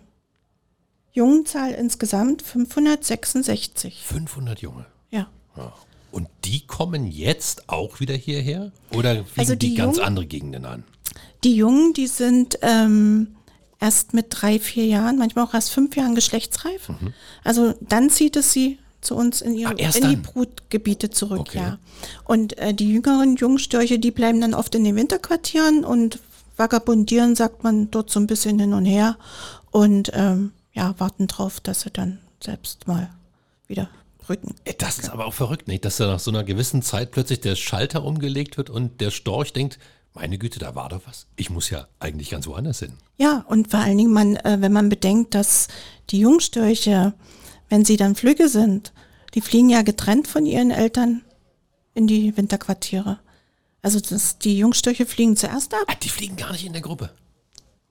[1.13, 4.03] Jungenzahl insgesamt 566.
[4.05, 4.87] 500 Junge?
[5.11, 5.29] Ja.
[5.57, 5.73] ja.
[6.11, 8.73] Und die kommen jetzt auch wieder hierher?
[8.91, 10.85] Oder fliegen also die, die ganz Jungen, andere Gegenden an?
[11.45, 13.37] Die Jungen, die sind ähm,
[13.81, 16.89] erst mit drei, vier Jahren, manchmal auch erst fünf Jahren geschlechtsreif.
[16.89, 17.13] Mhm.
[17.45, 21.59] Also dann zieht es sie zu uns in, ihre, ah, in die Brutgebiete zurück, okay.
[21.59, 21.79] ja.
[22.25, 26.19] Und äh, die jüngeren Jungstörche, die bleiben dann oft in den Winterquartieren und
[26.57, 29.17] vagabundieren, sagt man, dort so ein bisschen hin und her.
[29.71, 33.11] Und ähm, ja, warten drauf, dass sie dann selbst mal
[33.67, 33.89] wieder
[34.29, 34.55] rücken.
[34.79, 35.85] Das ist aber auch verrückt, nicht?
[35.85, 39.53] Dass da nach so einer gewissen Zeit plötzlich der Schalter umgelegt wird und der Storch
[39.53, 39.79] denkt,
[40.17, 41.27] meine Güte, da war doch was.
[41.37, 42.95] Ich muss ja eigentlich ganz woanders hin.
[43.19, 45.69] Ja, und vor allen Dingen, man, äh, wenn man bedenkt, dass
[46.11, 47.15] die Jungstörche
[47.69, 48.93] wenn sie dann Flügge sind,
[49.35, 51.23] die fliegen ja getrennt von ihren Eltern
[51.95, 53.19] in die Winterquartiere.
[53.83, 55.81] Also das, die Jungstörche fliegen zuerst ab.
[55.89, 57.11] Ah, die fliegen gar nicht in der Gruppe.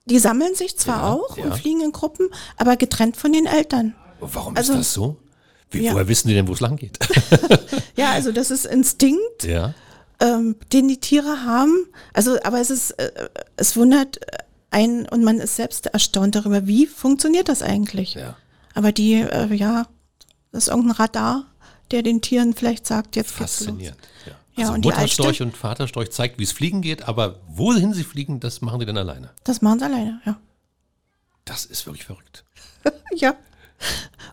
[0.06, 1.44] Die sammeln sich zwar Ja, auch ja.
[1.44, 3.94] und fliegen in Gruppen, aber getrennt von den Eltern.
[4.20, 5.18] Warum Also- ist das so?
[5.70, 5.92] Wie, Ja.
[5.92, 6.98] Woher wissen die denn, wo es lang geht?
[7.96, 9.74] Ja, also das ist Instinkt, ja.
[10.20, 11.86] Ähm, den die Tiere haben.
[12.12, 14.18] Also, aber es ist, äh, es wundert
[14.70, 18.14] einen und man ist selbst erstaunt darüber, wie funktioniert das eigentlich.
[18.14, 18.36] Ja.
[18.74, 19.86] Aber die, äh, ja,
[20.52, 21.46] das ist irgendein Radar,
[21.90, 23.66] der den Tieren vielleicht sagt, jetzt geht's los.
[23.66, 23.98] Faszinierend.
[24.26, 24.32] Ja.
[24.56, 28.04] Ja, Also und die Mutterstorch und Vaterstorch zeigt, wie es fliegen geht, aber wohin sie
[28.04, 29.30] fliegen, das machen die dann alleine.
[29.44, 30.38] Das machen sie alleine, ja.
[31.44, 32.44] Das ist wirklich verrückt.
[33.14, 33.34] ja.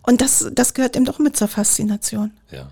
[0.03, 2.31] Und das, das gehört eben doch mit zur Faszination.
[2.51, 2.71] Ja.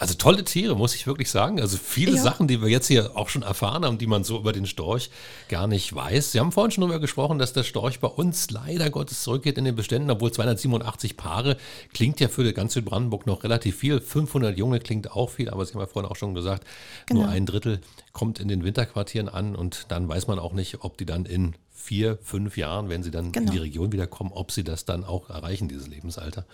[0.00, 1.60] Also tolle Tiere, muss ich wirklich sagen.
[1.60, 2.22] Also viele Ja.
[2.22, 5.10] Sachen, die wir jetzt hier auch schon erfahren haben, die man so über den Storch
[5.50, 6.32] gar nicht weiß.
[6.32, 9.66] Sie haben vorhin schon darüber gesprochen, dass der Storch bei uns leider Gottes zurückgeht in
[9.66, 11.58] den Beständen, obwohl 287 Paare
[11.92, 14.00] klingt ja für ganz Südbrandenburg noch relativ viel.
[14.00, 16.66] 500 Junge klingt auch viel, aber Sie haben ja vorhin auch schon gesagt,
[17.10, 17.32] nur Genau.
[17.34, 17.82] ein Drittel
[18.14, 21.56] kommt in den Winterquartieren an und dann weiß man auch nicht, ob die dann in
[21.70, 23.52] vier, fünf Jahren, wenn sie dann in Genau.
[23.52, 26.46] die Region wiederkommen, ob sie das dann auch erreichen, dieses Lebensalter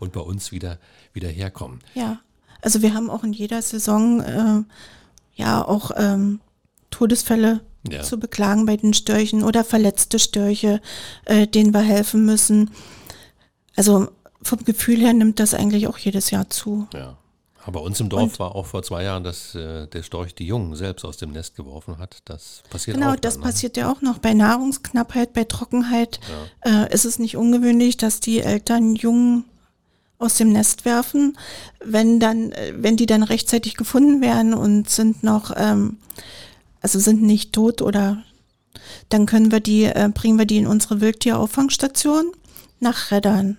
[0.00, 0.78] und bei uns wieder,
[1.14, 1.80] wieder herkommen.
[1.94, 2.20] Ja.
[2.62, 4.62] Also wir haben auch in jeder Saison äh,
[5.34, 6.40] ja auch ähm,
[6.90, 8.02] Todesfälle Ja.
[8.02, 10.80] zu beklagen bei den Störchen oder verletzte Störche,
[11.24, 12.70] äh, denen wir helfen müssen.
[13.76, 14.08] Also
[14.42, 16.86] vom Gefühl her nimmt das eigentlich auch jedes Jahr zu.
[16.94, 17.16] Ja.
[17.66, 20.46] Aber uns im Dorf Und- war auch vor zwei Jahren, dass äh, der Storch die
[20.46, 22.18] Jungen selbst aus dem Nest geworfen hat.
[22.24, 23.16] Das passiert Genau, auch.
[23.16, 23.46] das dann, ne?
[23.46, 24.18] passiert ja auch noch.
[24.18, 26.20] Bei Nahrungsknappheit, bei Trockenheit
[26.62, 29.44] äh, ist es nicht ungewöhnlich, dass die Eltern Jungen
[30.20, 31.36] aus dem Nest werfen.
[31.84, 35.96] Wenn dann, wenn die dann rechtzeitig gefunden werden und sind noch, ähm,
[36.80, 38.22] also sind nicht tot oder
[39.08, 42.32] dann können wir die, äh, bringen wir die in unsere Wildtierauffangstation
[42.78, 43.58] nach Reddern.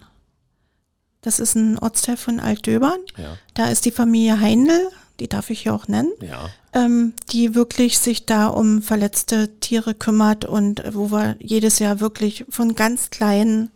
[1.22, 3.00] Das ist ein Ortsteil von Altdöbern.
[3.18, 6.50] Ja, Da ist die Familie Heindl, die darf ich hier auch nennen ja.
[6.74, 12.00] ähm, die wirklich sich da um verletzte Tiere kümmert und äh, wo wir jedes Jahr
[12.00, 13.70] wirklich von ganz kleinen,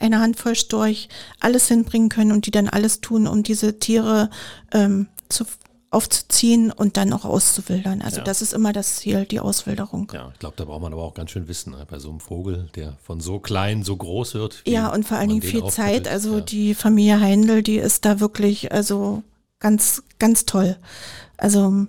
[0.00, 1.08] eine Handvoll Storch,
[1.40, 4.30] alles hinbringen können und die dann alles tun, um diese Tiere
[4.72, 5.44] ähm, zu,
[5.94, 8.02] aufzuziehen und dann auch auszuwildern.
[8.02, 8.24] Also Ja.
[8.24, 10.10] das ist immer das Ziel, die Auswilderung.
[10.12, 11.86] Ja, ich glaube, da braucht man aber auch ganz schön Wissen ne?
[11.88, 14.62] bei so einem Vogel, der von so klein so groß wird.
[14.66, 15.64] Ja, und vor allen Dingen viel.
[15.66, 16.08] Zeit.
[16.08, 16.40] Also ja.
[16.40, 19.22] die Familie Heindl, die ist da wirklich, also
[19.60, 20.76] ganz, ganz toll.
[21.36, 21.86] Also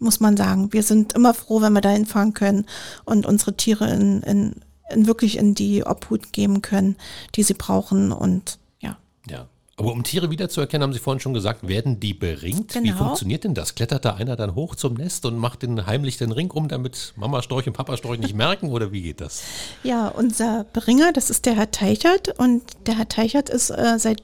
[0.00, 2.66] muss man sagen, wir sind immer froh, wenn wir da hinfahren können
[3.04, 4.56] und unsere Tiere in, in
[4.94, 6.96] wirklich in die Obhut geben können,
[7.34, 8.12] die sie brauchen.
[8.12, 8.96] Und ja,
[9.28, 9.46] Ja.
[9.80, 12.74] Aber um Tiere wiederzuerkennen, haben Sie vorhin schon gesagt, werden die beringt?
[12.74, 12.96] Wie Genau.
[12.98, 13.76] funktioniert denn das?
[13.76, 17.12] Klettert da einer dann hoch zum Nest und macht den heimlich den Ring rum, damit
[17.14, 18.70] Mama Storch und Papa Storch nicht merken?
[18.72, 19.42] Oder wie geht das?
[19.84, 24.20] ja, unser Beringer, das ist der Herr Teichert und der Herr Teichert ist äh, seit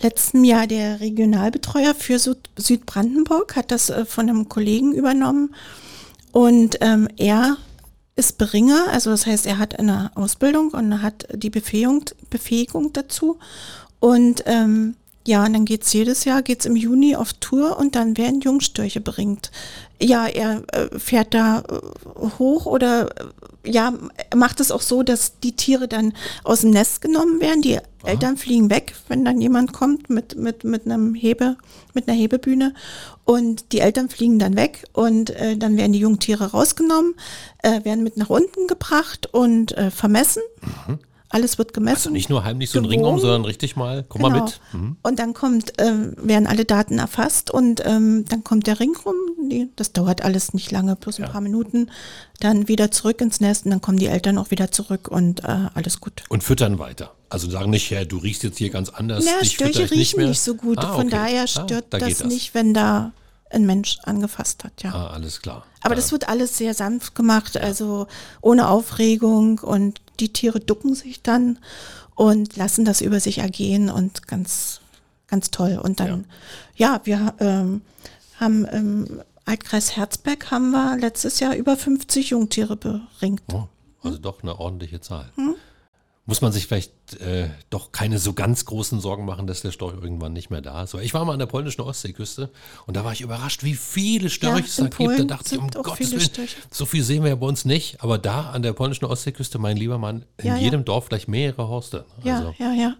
[0.00, 5.54] letztem Jahr der Regionalbetreuer für Süd Südbrandenburg, hat das äh, von einem Kollegen übernommen
[6.32, 7.58] und ähm, er
[8.14, 13.38] ist Beringer, also das heißt, er hat eine Ausbildung und hat die Befähigung, Befähigung dazu.
[14.00, 18.16] Und ähm, ja, und dann geht's jedes Jahr, geht's im Juni auf Tour und dann
[18.16, 19.52] werden Jungstörche beringt.
[20.00, 23.08] Ja, er äh, fährt da äh, hoch oder
[23.64, 23.92] äh, ja,
[24.30, 27.62] er macht es auch so, dass die Tiere dann aus dem Nest genommen werden.
[27.62, 31.56] Die Eltern fliegen weg, wenn dann jemand kommt mit, mit, mit einem Hebe,
[31.94, 32.74] mit einer Hebebühne.
[33.24, 37.14] Und die Eltern fliegen dann weg und äh, dann werden die Jungtiere rausgenommen,
[37.62, 40.42] äh, werden mit nach unten gebracht und äh, vermessen.
[41.34, 41.96] Alles wird gemessen.
[41.96, 44.44] Also nicht nur heimlich so einen Ring um, sondern richtig mal, komm mal Genau.
[44.44, 44.60] mit.
[44.74, 44.96] Mhm.
[45.02, 49.14] Und dann kommt, ähm, werden alle Daten erfasst und ähm, dann kommt der Ring rum.
[49.50, 51.28] Die, das dauert alles nicht lange, bloß ein Ja.
[51.30, 51.90] paar Minuten.
[52.40, 55.68] Dann wieder zurück ins Nest und dann kommen die Eltern auch wieder zurück und äh,
[55.72, 56.22] alles gut.
[56.28, 57.12] Und füttern weiter.
[57.30, 59.24] Also sagen nicht, ja, du riechst jetzt hier ganz anders.
[59.24, 60.28] Ja, Störche ich nicht riechen mehr.
[60.28, 60.78] nicht, so gut.
[60.80, 61.10] Ah, Von okay.
[61.16, 63.12] daher Ah, stört da geht das, nicht, wenn da
[63.48, 64.92] ein Mensch angefasst hat, ja.
[64.94, 65.64] Ah, alles klar.
[65.80, 65.96] Aber Ja.
[66.00, 68.06] das wird alles sehr sanft gemacht, also
[68.42, 71.58] ohne Aufregung und die Tiere ducken sich dann
[72.14, 74.80] und lassen das über sich ergehen und ganz,
[75.28, 75.80] ganz toll.
[75.82, 76.26] Und dann,
[76.76, 77.82] ja, wir ähm,
[78.38, 83.42] haben im Altkreis Herzberg haben wir letztes Jahr über 50 Jungtiere beringt.
[83.52, 83.64] Oh,
[84.02, 85.30] also doch eine ordentliche Zahl.
[85.36, 85.56] Hm?
[86.24, 89.94] Muss man sich vielleicht äh, doch keine so ganz großen Sorgen machen, dass der Storch
[90.00, 90.94] irgendwann nicht mehr da ist.
[90.94, 92.50] Weil ich war mal an der polnischen Ostseeküste
[92.86, 95.18] und da war ich überrascht, wie viele Störche es da gibt.
[95.18, 96.56] Da dachte ich, um Gottes Willen, Störche.
[96.70, 98.00] so viel sehen wir ja bei uns nicht.
[98.04, 100.62] Aber da an der polnischen Ostseeküste, mein lieber Mann, in Ja, ja.
[100.62, 102.04] jedem Dorf gleich mehrere Horste.
[102.22, 102.94] Ja, Also, ja, ja.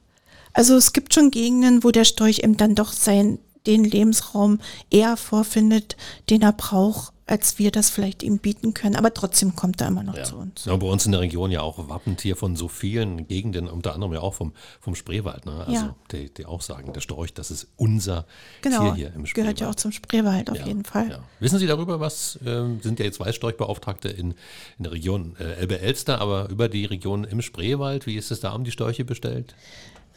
[0.53, 4.59] Also es gibt schon Gegenden, wo der Storch eben dann doch sein den Lebensraum
[4.91, 5.97] eher vorfindet,
[6.31, 8.97] den er braucht, als wir das vielleicht ihm bieten können.
[8.97, 10.25] Aber trotzdem kommt er immer noch Ja.
[10.25, 10.65] zu uns.
[10.65, 14.13] Ja, bei uns in der Region ja auch Wappentier von so vielen Gegenden, unter anderem
[14.13, 15.47] ja auch vom, vom Spreewald.
[15.47, 15.53] Ne?
[15.61, 15.97] Also Ja.
[16.11, 18.27] die, die auch sagen, der Storch, das ist unser
[18.61, 19.35] Genau, Tier hier im Spreewald.
[19.35, 21.21] gehört ja auch zum Spreewald auf Ja, jeden Fall.
[21.41, 22.39] Wissen Sie darüber was?
[22.45, 24.33] Ähm, sind ja jetzt Weißstorchbeauftragte in,
[24.79, 28.53] in der Region äh, Elbe-Elster, aber über die Region im Spreewald, wie ist es da
[28.53, 29.55] um die Störche bestellt?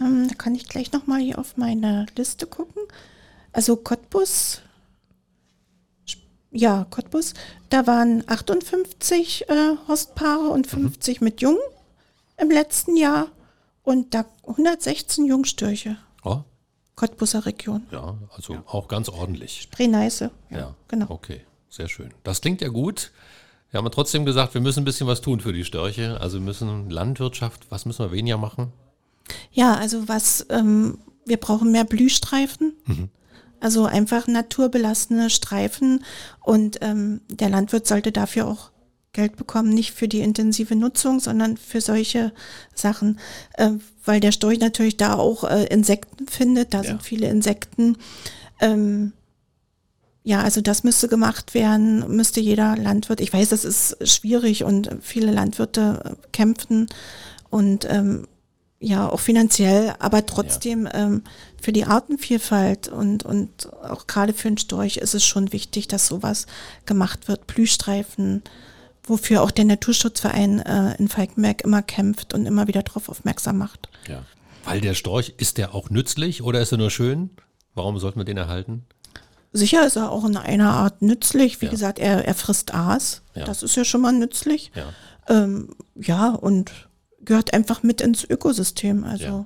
[0.02, 2.82] Ähm, da kann ich gleich nochmal hier auf meine Liste gucken.
[3.56, 4.62] Also Cottbus,
[6.52, 7.34] ja, Cottbus,
[7.70, 11.62] da waren 58 äh, Horstpaare und 50 mit Jungen
[12.36, 13.28] im letzten Jahr
[13.84, 15.96] und da 116 Jungstörche.
[16.26, 16.40] Oh,
[16.98, 17.88] Cottbuser Region.
[17.92, 19.70] ja, also auch ganz ordentlich.
[19.72, 20.32] Breneiße.
[20.50, 21.06] Ja, genau.
[21.08, 21.40] Okay,
[21.70, 22.14] sehr schön.
[22.26, 23.14] Das klingt ja gut.
[23.72, 26.20] Wir haben trotzdem gesagt, wir müssen ein bisschen was tun für die Störche.
[26.20, 28.74] Also wir müssen Landwirtschaft, was müssen wir weniger machen?
[29.54, 32.74] Ja, also was, ähm, wir brauchen mehr Blühstreifen.
[33.60, 36.04] Also einfach naturbelassene Streifen
[36.44, 38.72] und ähm, der Landwirt sollte dafür auch
[39.14, 42.34] Geld bekommen, nicht für die intensive Nutzung, sondern für solche
[42.74, 43.18] Sachen,
[43.54, 43.72] äh,
[44.04, 46.90] weil der Storch natürlich da auch äh, Insekten findet, da Ja.
[46.90, 47.98] sind viele Insekten.
[48.60, 49.14] Ähm,
[50.24, 53.22] ja, also das müsste gemacht werden, müsste jeder Landwirt.
[53.22, 56.88] Ich weiß, das ist schwierig und viele Landwirte kämpfen
[57.50, 58.28] und ähm,
[58.86, 61.24] ja auch finanziell, aber trotzdem ähm,
[61.62, 66.08] für die Artenvielfalt und, und auch gerade für den Storch ist es schon wichtig, dass
[66.08, 66.46] sowas
[66.86, 67.48] gemacht wird.
[67.48, 68.44] Blühstreifen,
[69.04, 73.90] wofür auch der Naturschutzverein äh, in Falkenberg immer kämpft und immer wieder darauf aufmerksam macht.
[74.08, 74.24] Ja.
[74.64, 77.30] Weil der Storch, ist der auch nützlich oder ist er nur schön?
[77.74, 78.86] Warum sollten wir den erhalten?
[79.54, 81.62] Sicher ist er auch in einer Art nützlich.
[81.62, 81.72] Wie Ja.
[81.72, 83.22] gesagt, er, er frisst Aas.
[83.36, 83.46] Ja.
[83.46, 84.72] Das ist ja schon mal nützlich.
[84.76, 84.94] Ja.
[85.28, 86.72] Ähm, ja, und
[87.26, 89.04] gehört einfach mit ins Ökosystem.
[89.04, 89.46] Also, ja.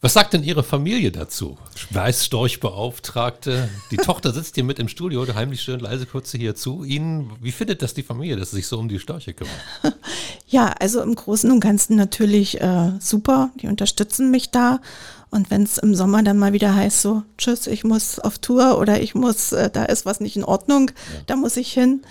[0.00, 1.56] Was sagt denn Ihre Familie dazu?
[1.90, 3.68] Weißstorchbeauftragte.
[3.90, 7.32] Die Tochter sitzt hier mit im Studio, heimlich schön leise kurz hier zu Ihnen.
[7.40, 9.54] Wie findet das die Familie, dass sie sich so um die Störche kümmert?
[10.48, 13.52] Ja, also im Großen und Ganzen natürlich äh, super.
[13.62, 14.82] Die unterstützen mich da.
[15.30, 18.78] Und wenn es im Sommer dann mal wieder heißt, so, tschüss, ich muss auf Tour
[18.78, 20.90] oder ich muss, äh, da ist was nicht in Ordnung,
[21.26, 22.02] da muss ich hin,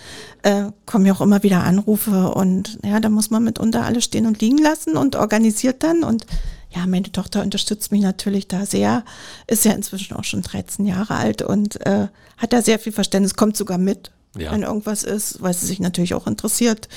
[0.42, 4.26] äh, kommen ja auch immer wieder Anrufe und ja, da muss man mitunter alles stehen
[4.26, 6.02] und liegen lassen und organisiert dann.
[6.02, 6.26] Und
[6.74, 9.04] ja, meine Tochter unterstützt mich natürlich da sehr,
[9.46, 12.08] ist ja inzwischen auch schon 13 Jahre alt und äh,
[12.38, 14.52] hat da sehr viel Verständnis, kommt sogar mit, Ja.
[14.52, 16.88] wenn irgendwas ist, weil sie sich natürlich auch interessiert.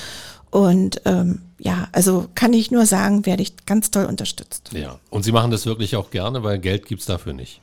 [0.51, 4.71] Und ähm, ja, also kann ich nur sagen, werde ich ganz toll unterstützt.
[4.73, 4.99] Ja.
[5.09, 7.59] Und Sie machen das wirklich auch gerne, weil Geld gibt es dafür nicht.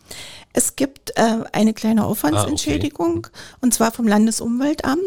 [0.52, 3.28] Es gibt äh, eine kleine Aufwandsentschädigung
[3.62, 5.00] und zwar vom Landesumweltamt.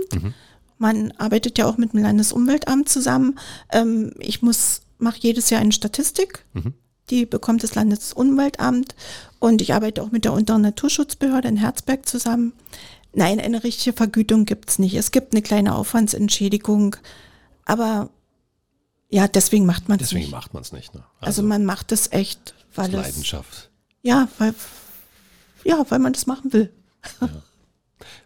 [0.79, 3.37] Man arbeitet ja auch mit dem Landesumweltamt zusammen.
[3.71, 6.43] Ähm, ich muss mache jedes Jahr eine Statistik.
[7.09, 8.95] Die bekommt das Landesumweltamt
[9.39, 12.53] und ich arbeite auch mit der Unteren Naturschutzbehörde in Herzberg zusammen.
[13.13, 14.95] Nein, eine richtige Vergütung gibt's nicht.
[14.95, 16.95] Es gibt eine kleine Aufwandsentschädigung,
[17.63, 18.09] aber
[19.09, 20.31] ja, deswegen macht man es Deswegen nicht.
[20.31, 20.93] macht man es nicht.
[20.95, 21.03] Ne?
[21.21, 23.69] Also man macht es echt, weil es Leidenschaft.
[24.01, 24.53] ja, weil
[25.63, 26.71] ja, weil man das machen will.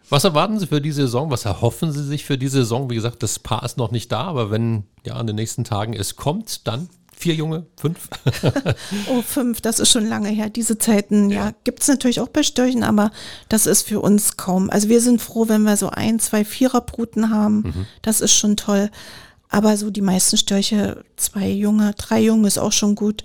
[0.08, 1.30] Was erwarten Sie für die Saison?
[1.30, 2.90] Was erhoffen Sie sich für die Saison?
[2.90, 5.92] Wie gesagt, das Paar ist noch nicht da, aber wenn ja in den nächsten Tagen
[5.94, 6.88] es kommt, dann
[7.20, 8.08] vier Junge, fünf.
[9.08, 10.48] Oh, fünf, das ist schon lange her.
[10.50, 11.52] Diese Zeiten, ja, Ja.
[11.64, 13.10] gibt's natürlich auch bei Störchen, aber
[13.48, 14.70] das ist für uns kaum.
[14.70, 17.86] Also wir sind froh, wenn wir so ein, zwei Viererbruten haben.
[18.02, 18.90] Das ist schon toll.
[19.48, 23.24] Aber so die meisten Störche, zwei Junge, drei Junge ist auch schon gut.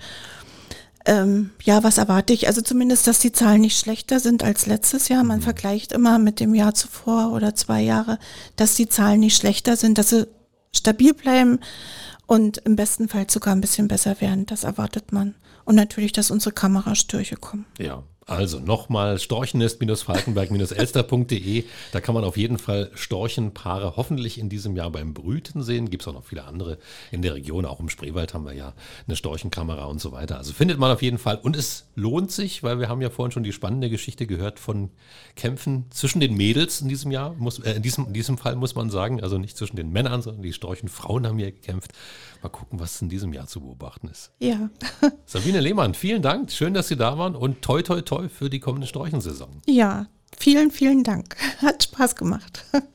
[1.08, 2.48] Ähm, ja, was erwarte ich?
[2.48, 5.24] Also zumindest, dass die Zahlen nicht schlechter sind als letztes Jahr.
[5.24, 8.18] Man vergleicht immer mit dem Jahr zuvor oder zwei Jahre,
[8.56, 10.28] dass die Zahlen nicht schlechter sind, dass sie
[10.76, 11.60] stabil bleiben
[12.28, 14.46] und im besten Fall sogar ein bisschen besser werden.
[14.46, 15.36] Das erwartet man.
[15.64, 17.66] Und natürlich, dass unsere Kamerastürche kommen.
[17.80, 21.66] Ja, also nochmal storchnest-falkenberg-elster.de.
[21.92, 25.92] Da kann man auf jeden Fall Storchenpaare hoffentlich in diesem Jahr beim Brüten sehen.
[25.92, 26.80] Gibt es auch noch viele andere
[27.12, 27.66] in der Region.
[27.66, 28.74] Auch im Spreewald haben wir ja
[29.06, 30.40] eine Storchenkamera und so weiter.
[30.40, 31.38] Also findet man auf jeden Fall.
[31.38, 34.90] Und es lohnt sich, weil wir haben ja vorhin schon die spannende Geschichte gehört von
[35.36, 37.36] Kämpfen zwischen den Mädels in diesem Jahr.
[37.36, 39.22] Muss, äh, in, diesem, in diesem Fall muss man sagen.
[39.22, 41.92] Also nicht zwischen den Männern, sondern die Storchenfrauen haben hier gekämpft.
[42.42, 44.32] Mal gucken, was in diesem Jahr zu beobachten ist.
[44.40, 44.72] Ja.
[45.26, 46.52] Sabine Lehmann, vielen Dank.
[46.52, 49.62] Schön, dass Sie da waren und toi, toi, toi für die kommende Storchensaison.
[49.66, 51.36] Ja, vielen, vielen Dank.
[51.62, 52.66] Hat Spaß gemacht.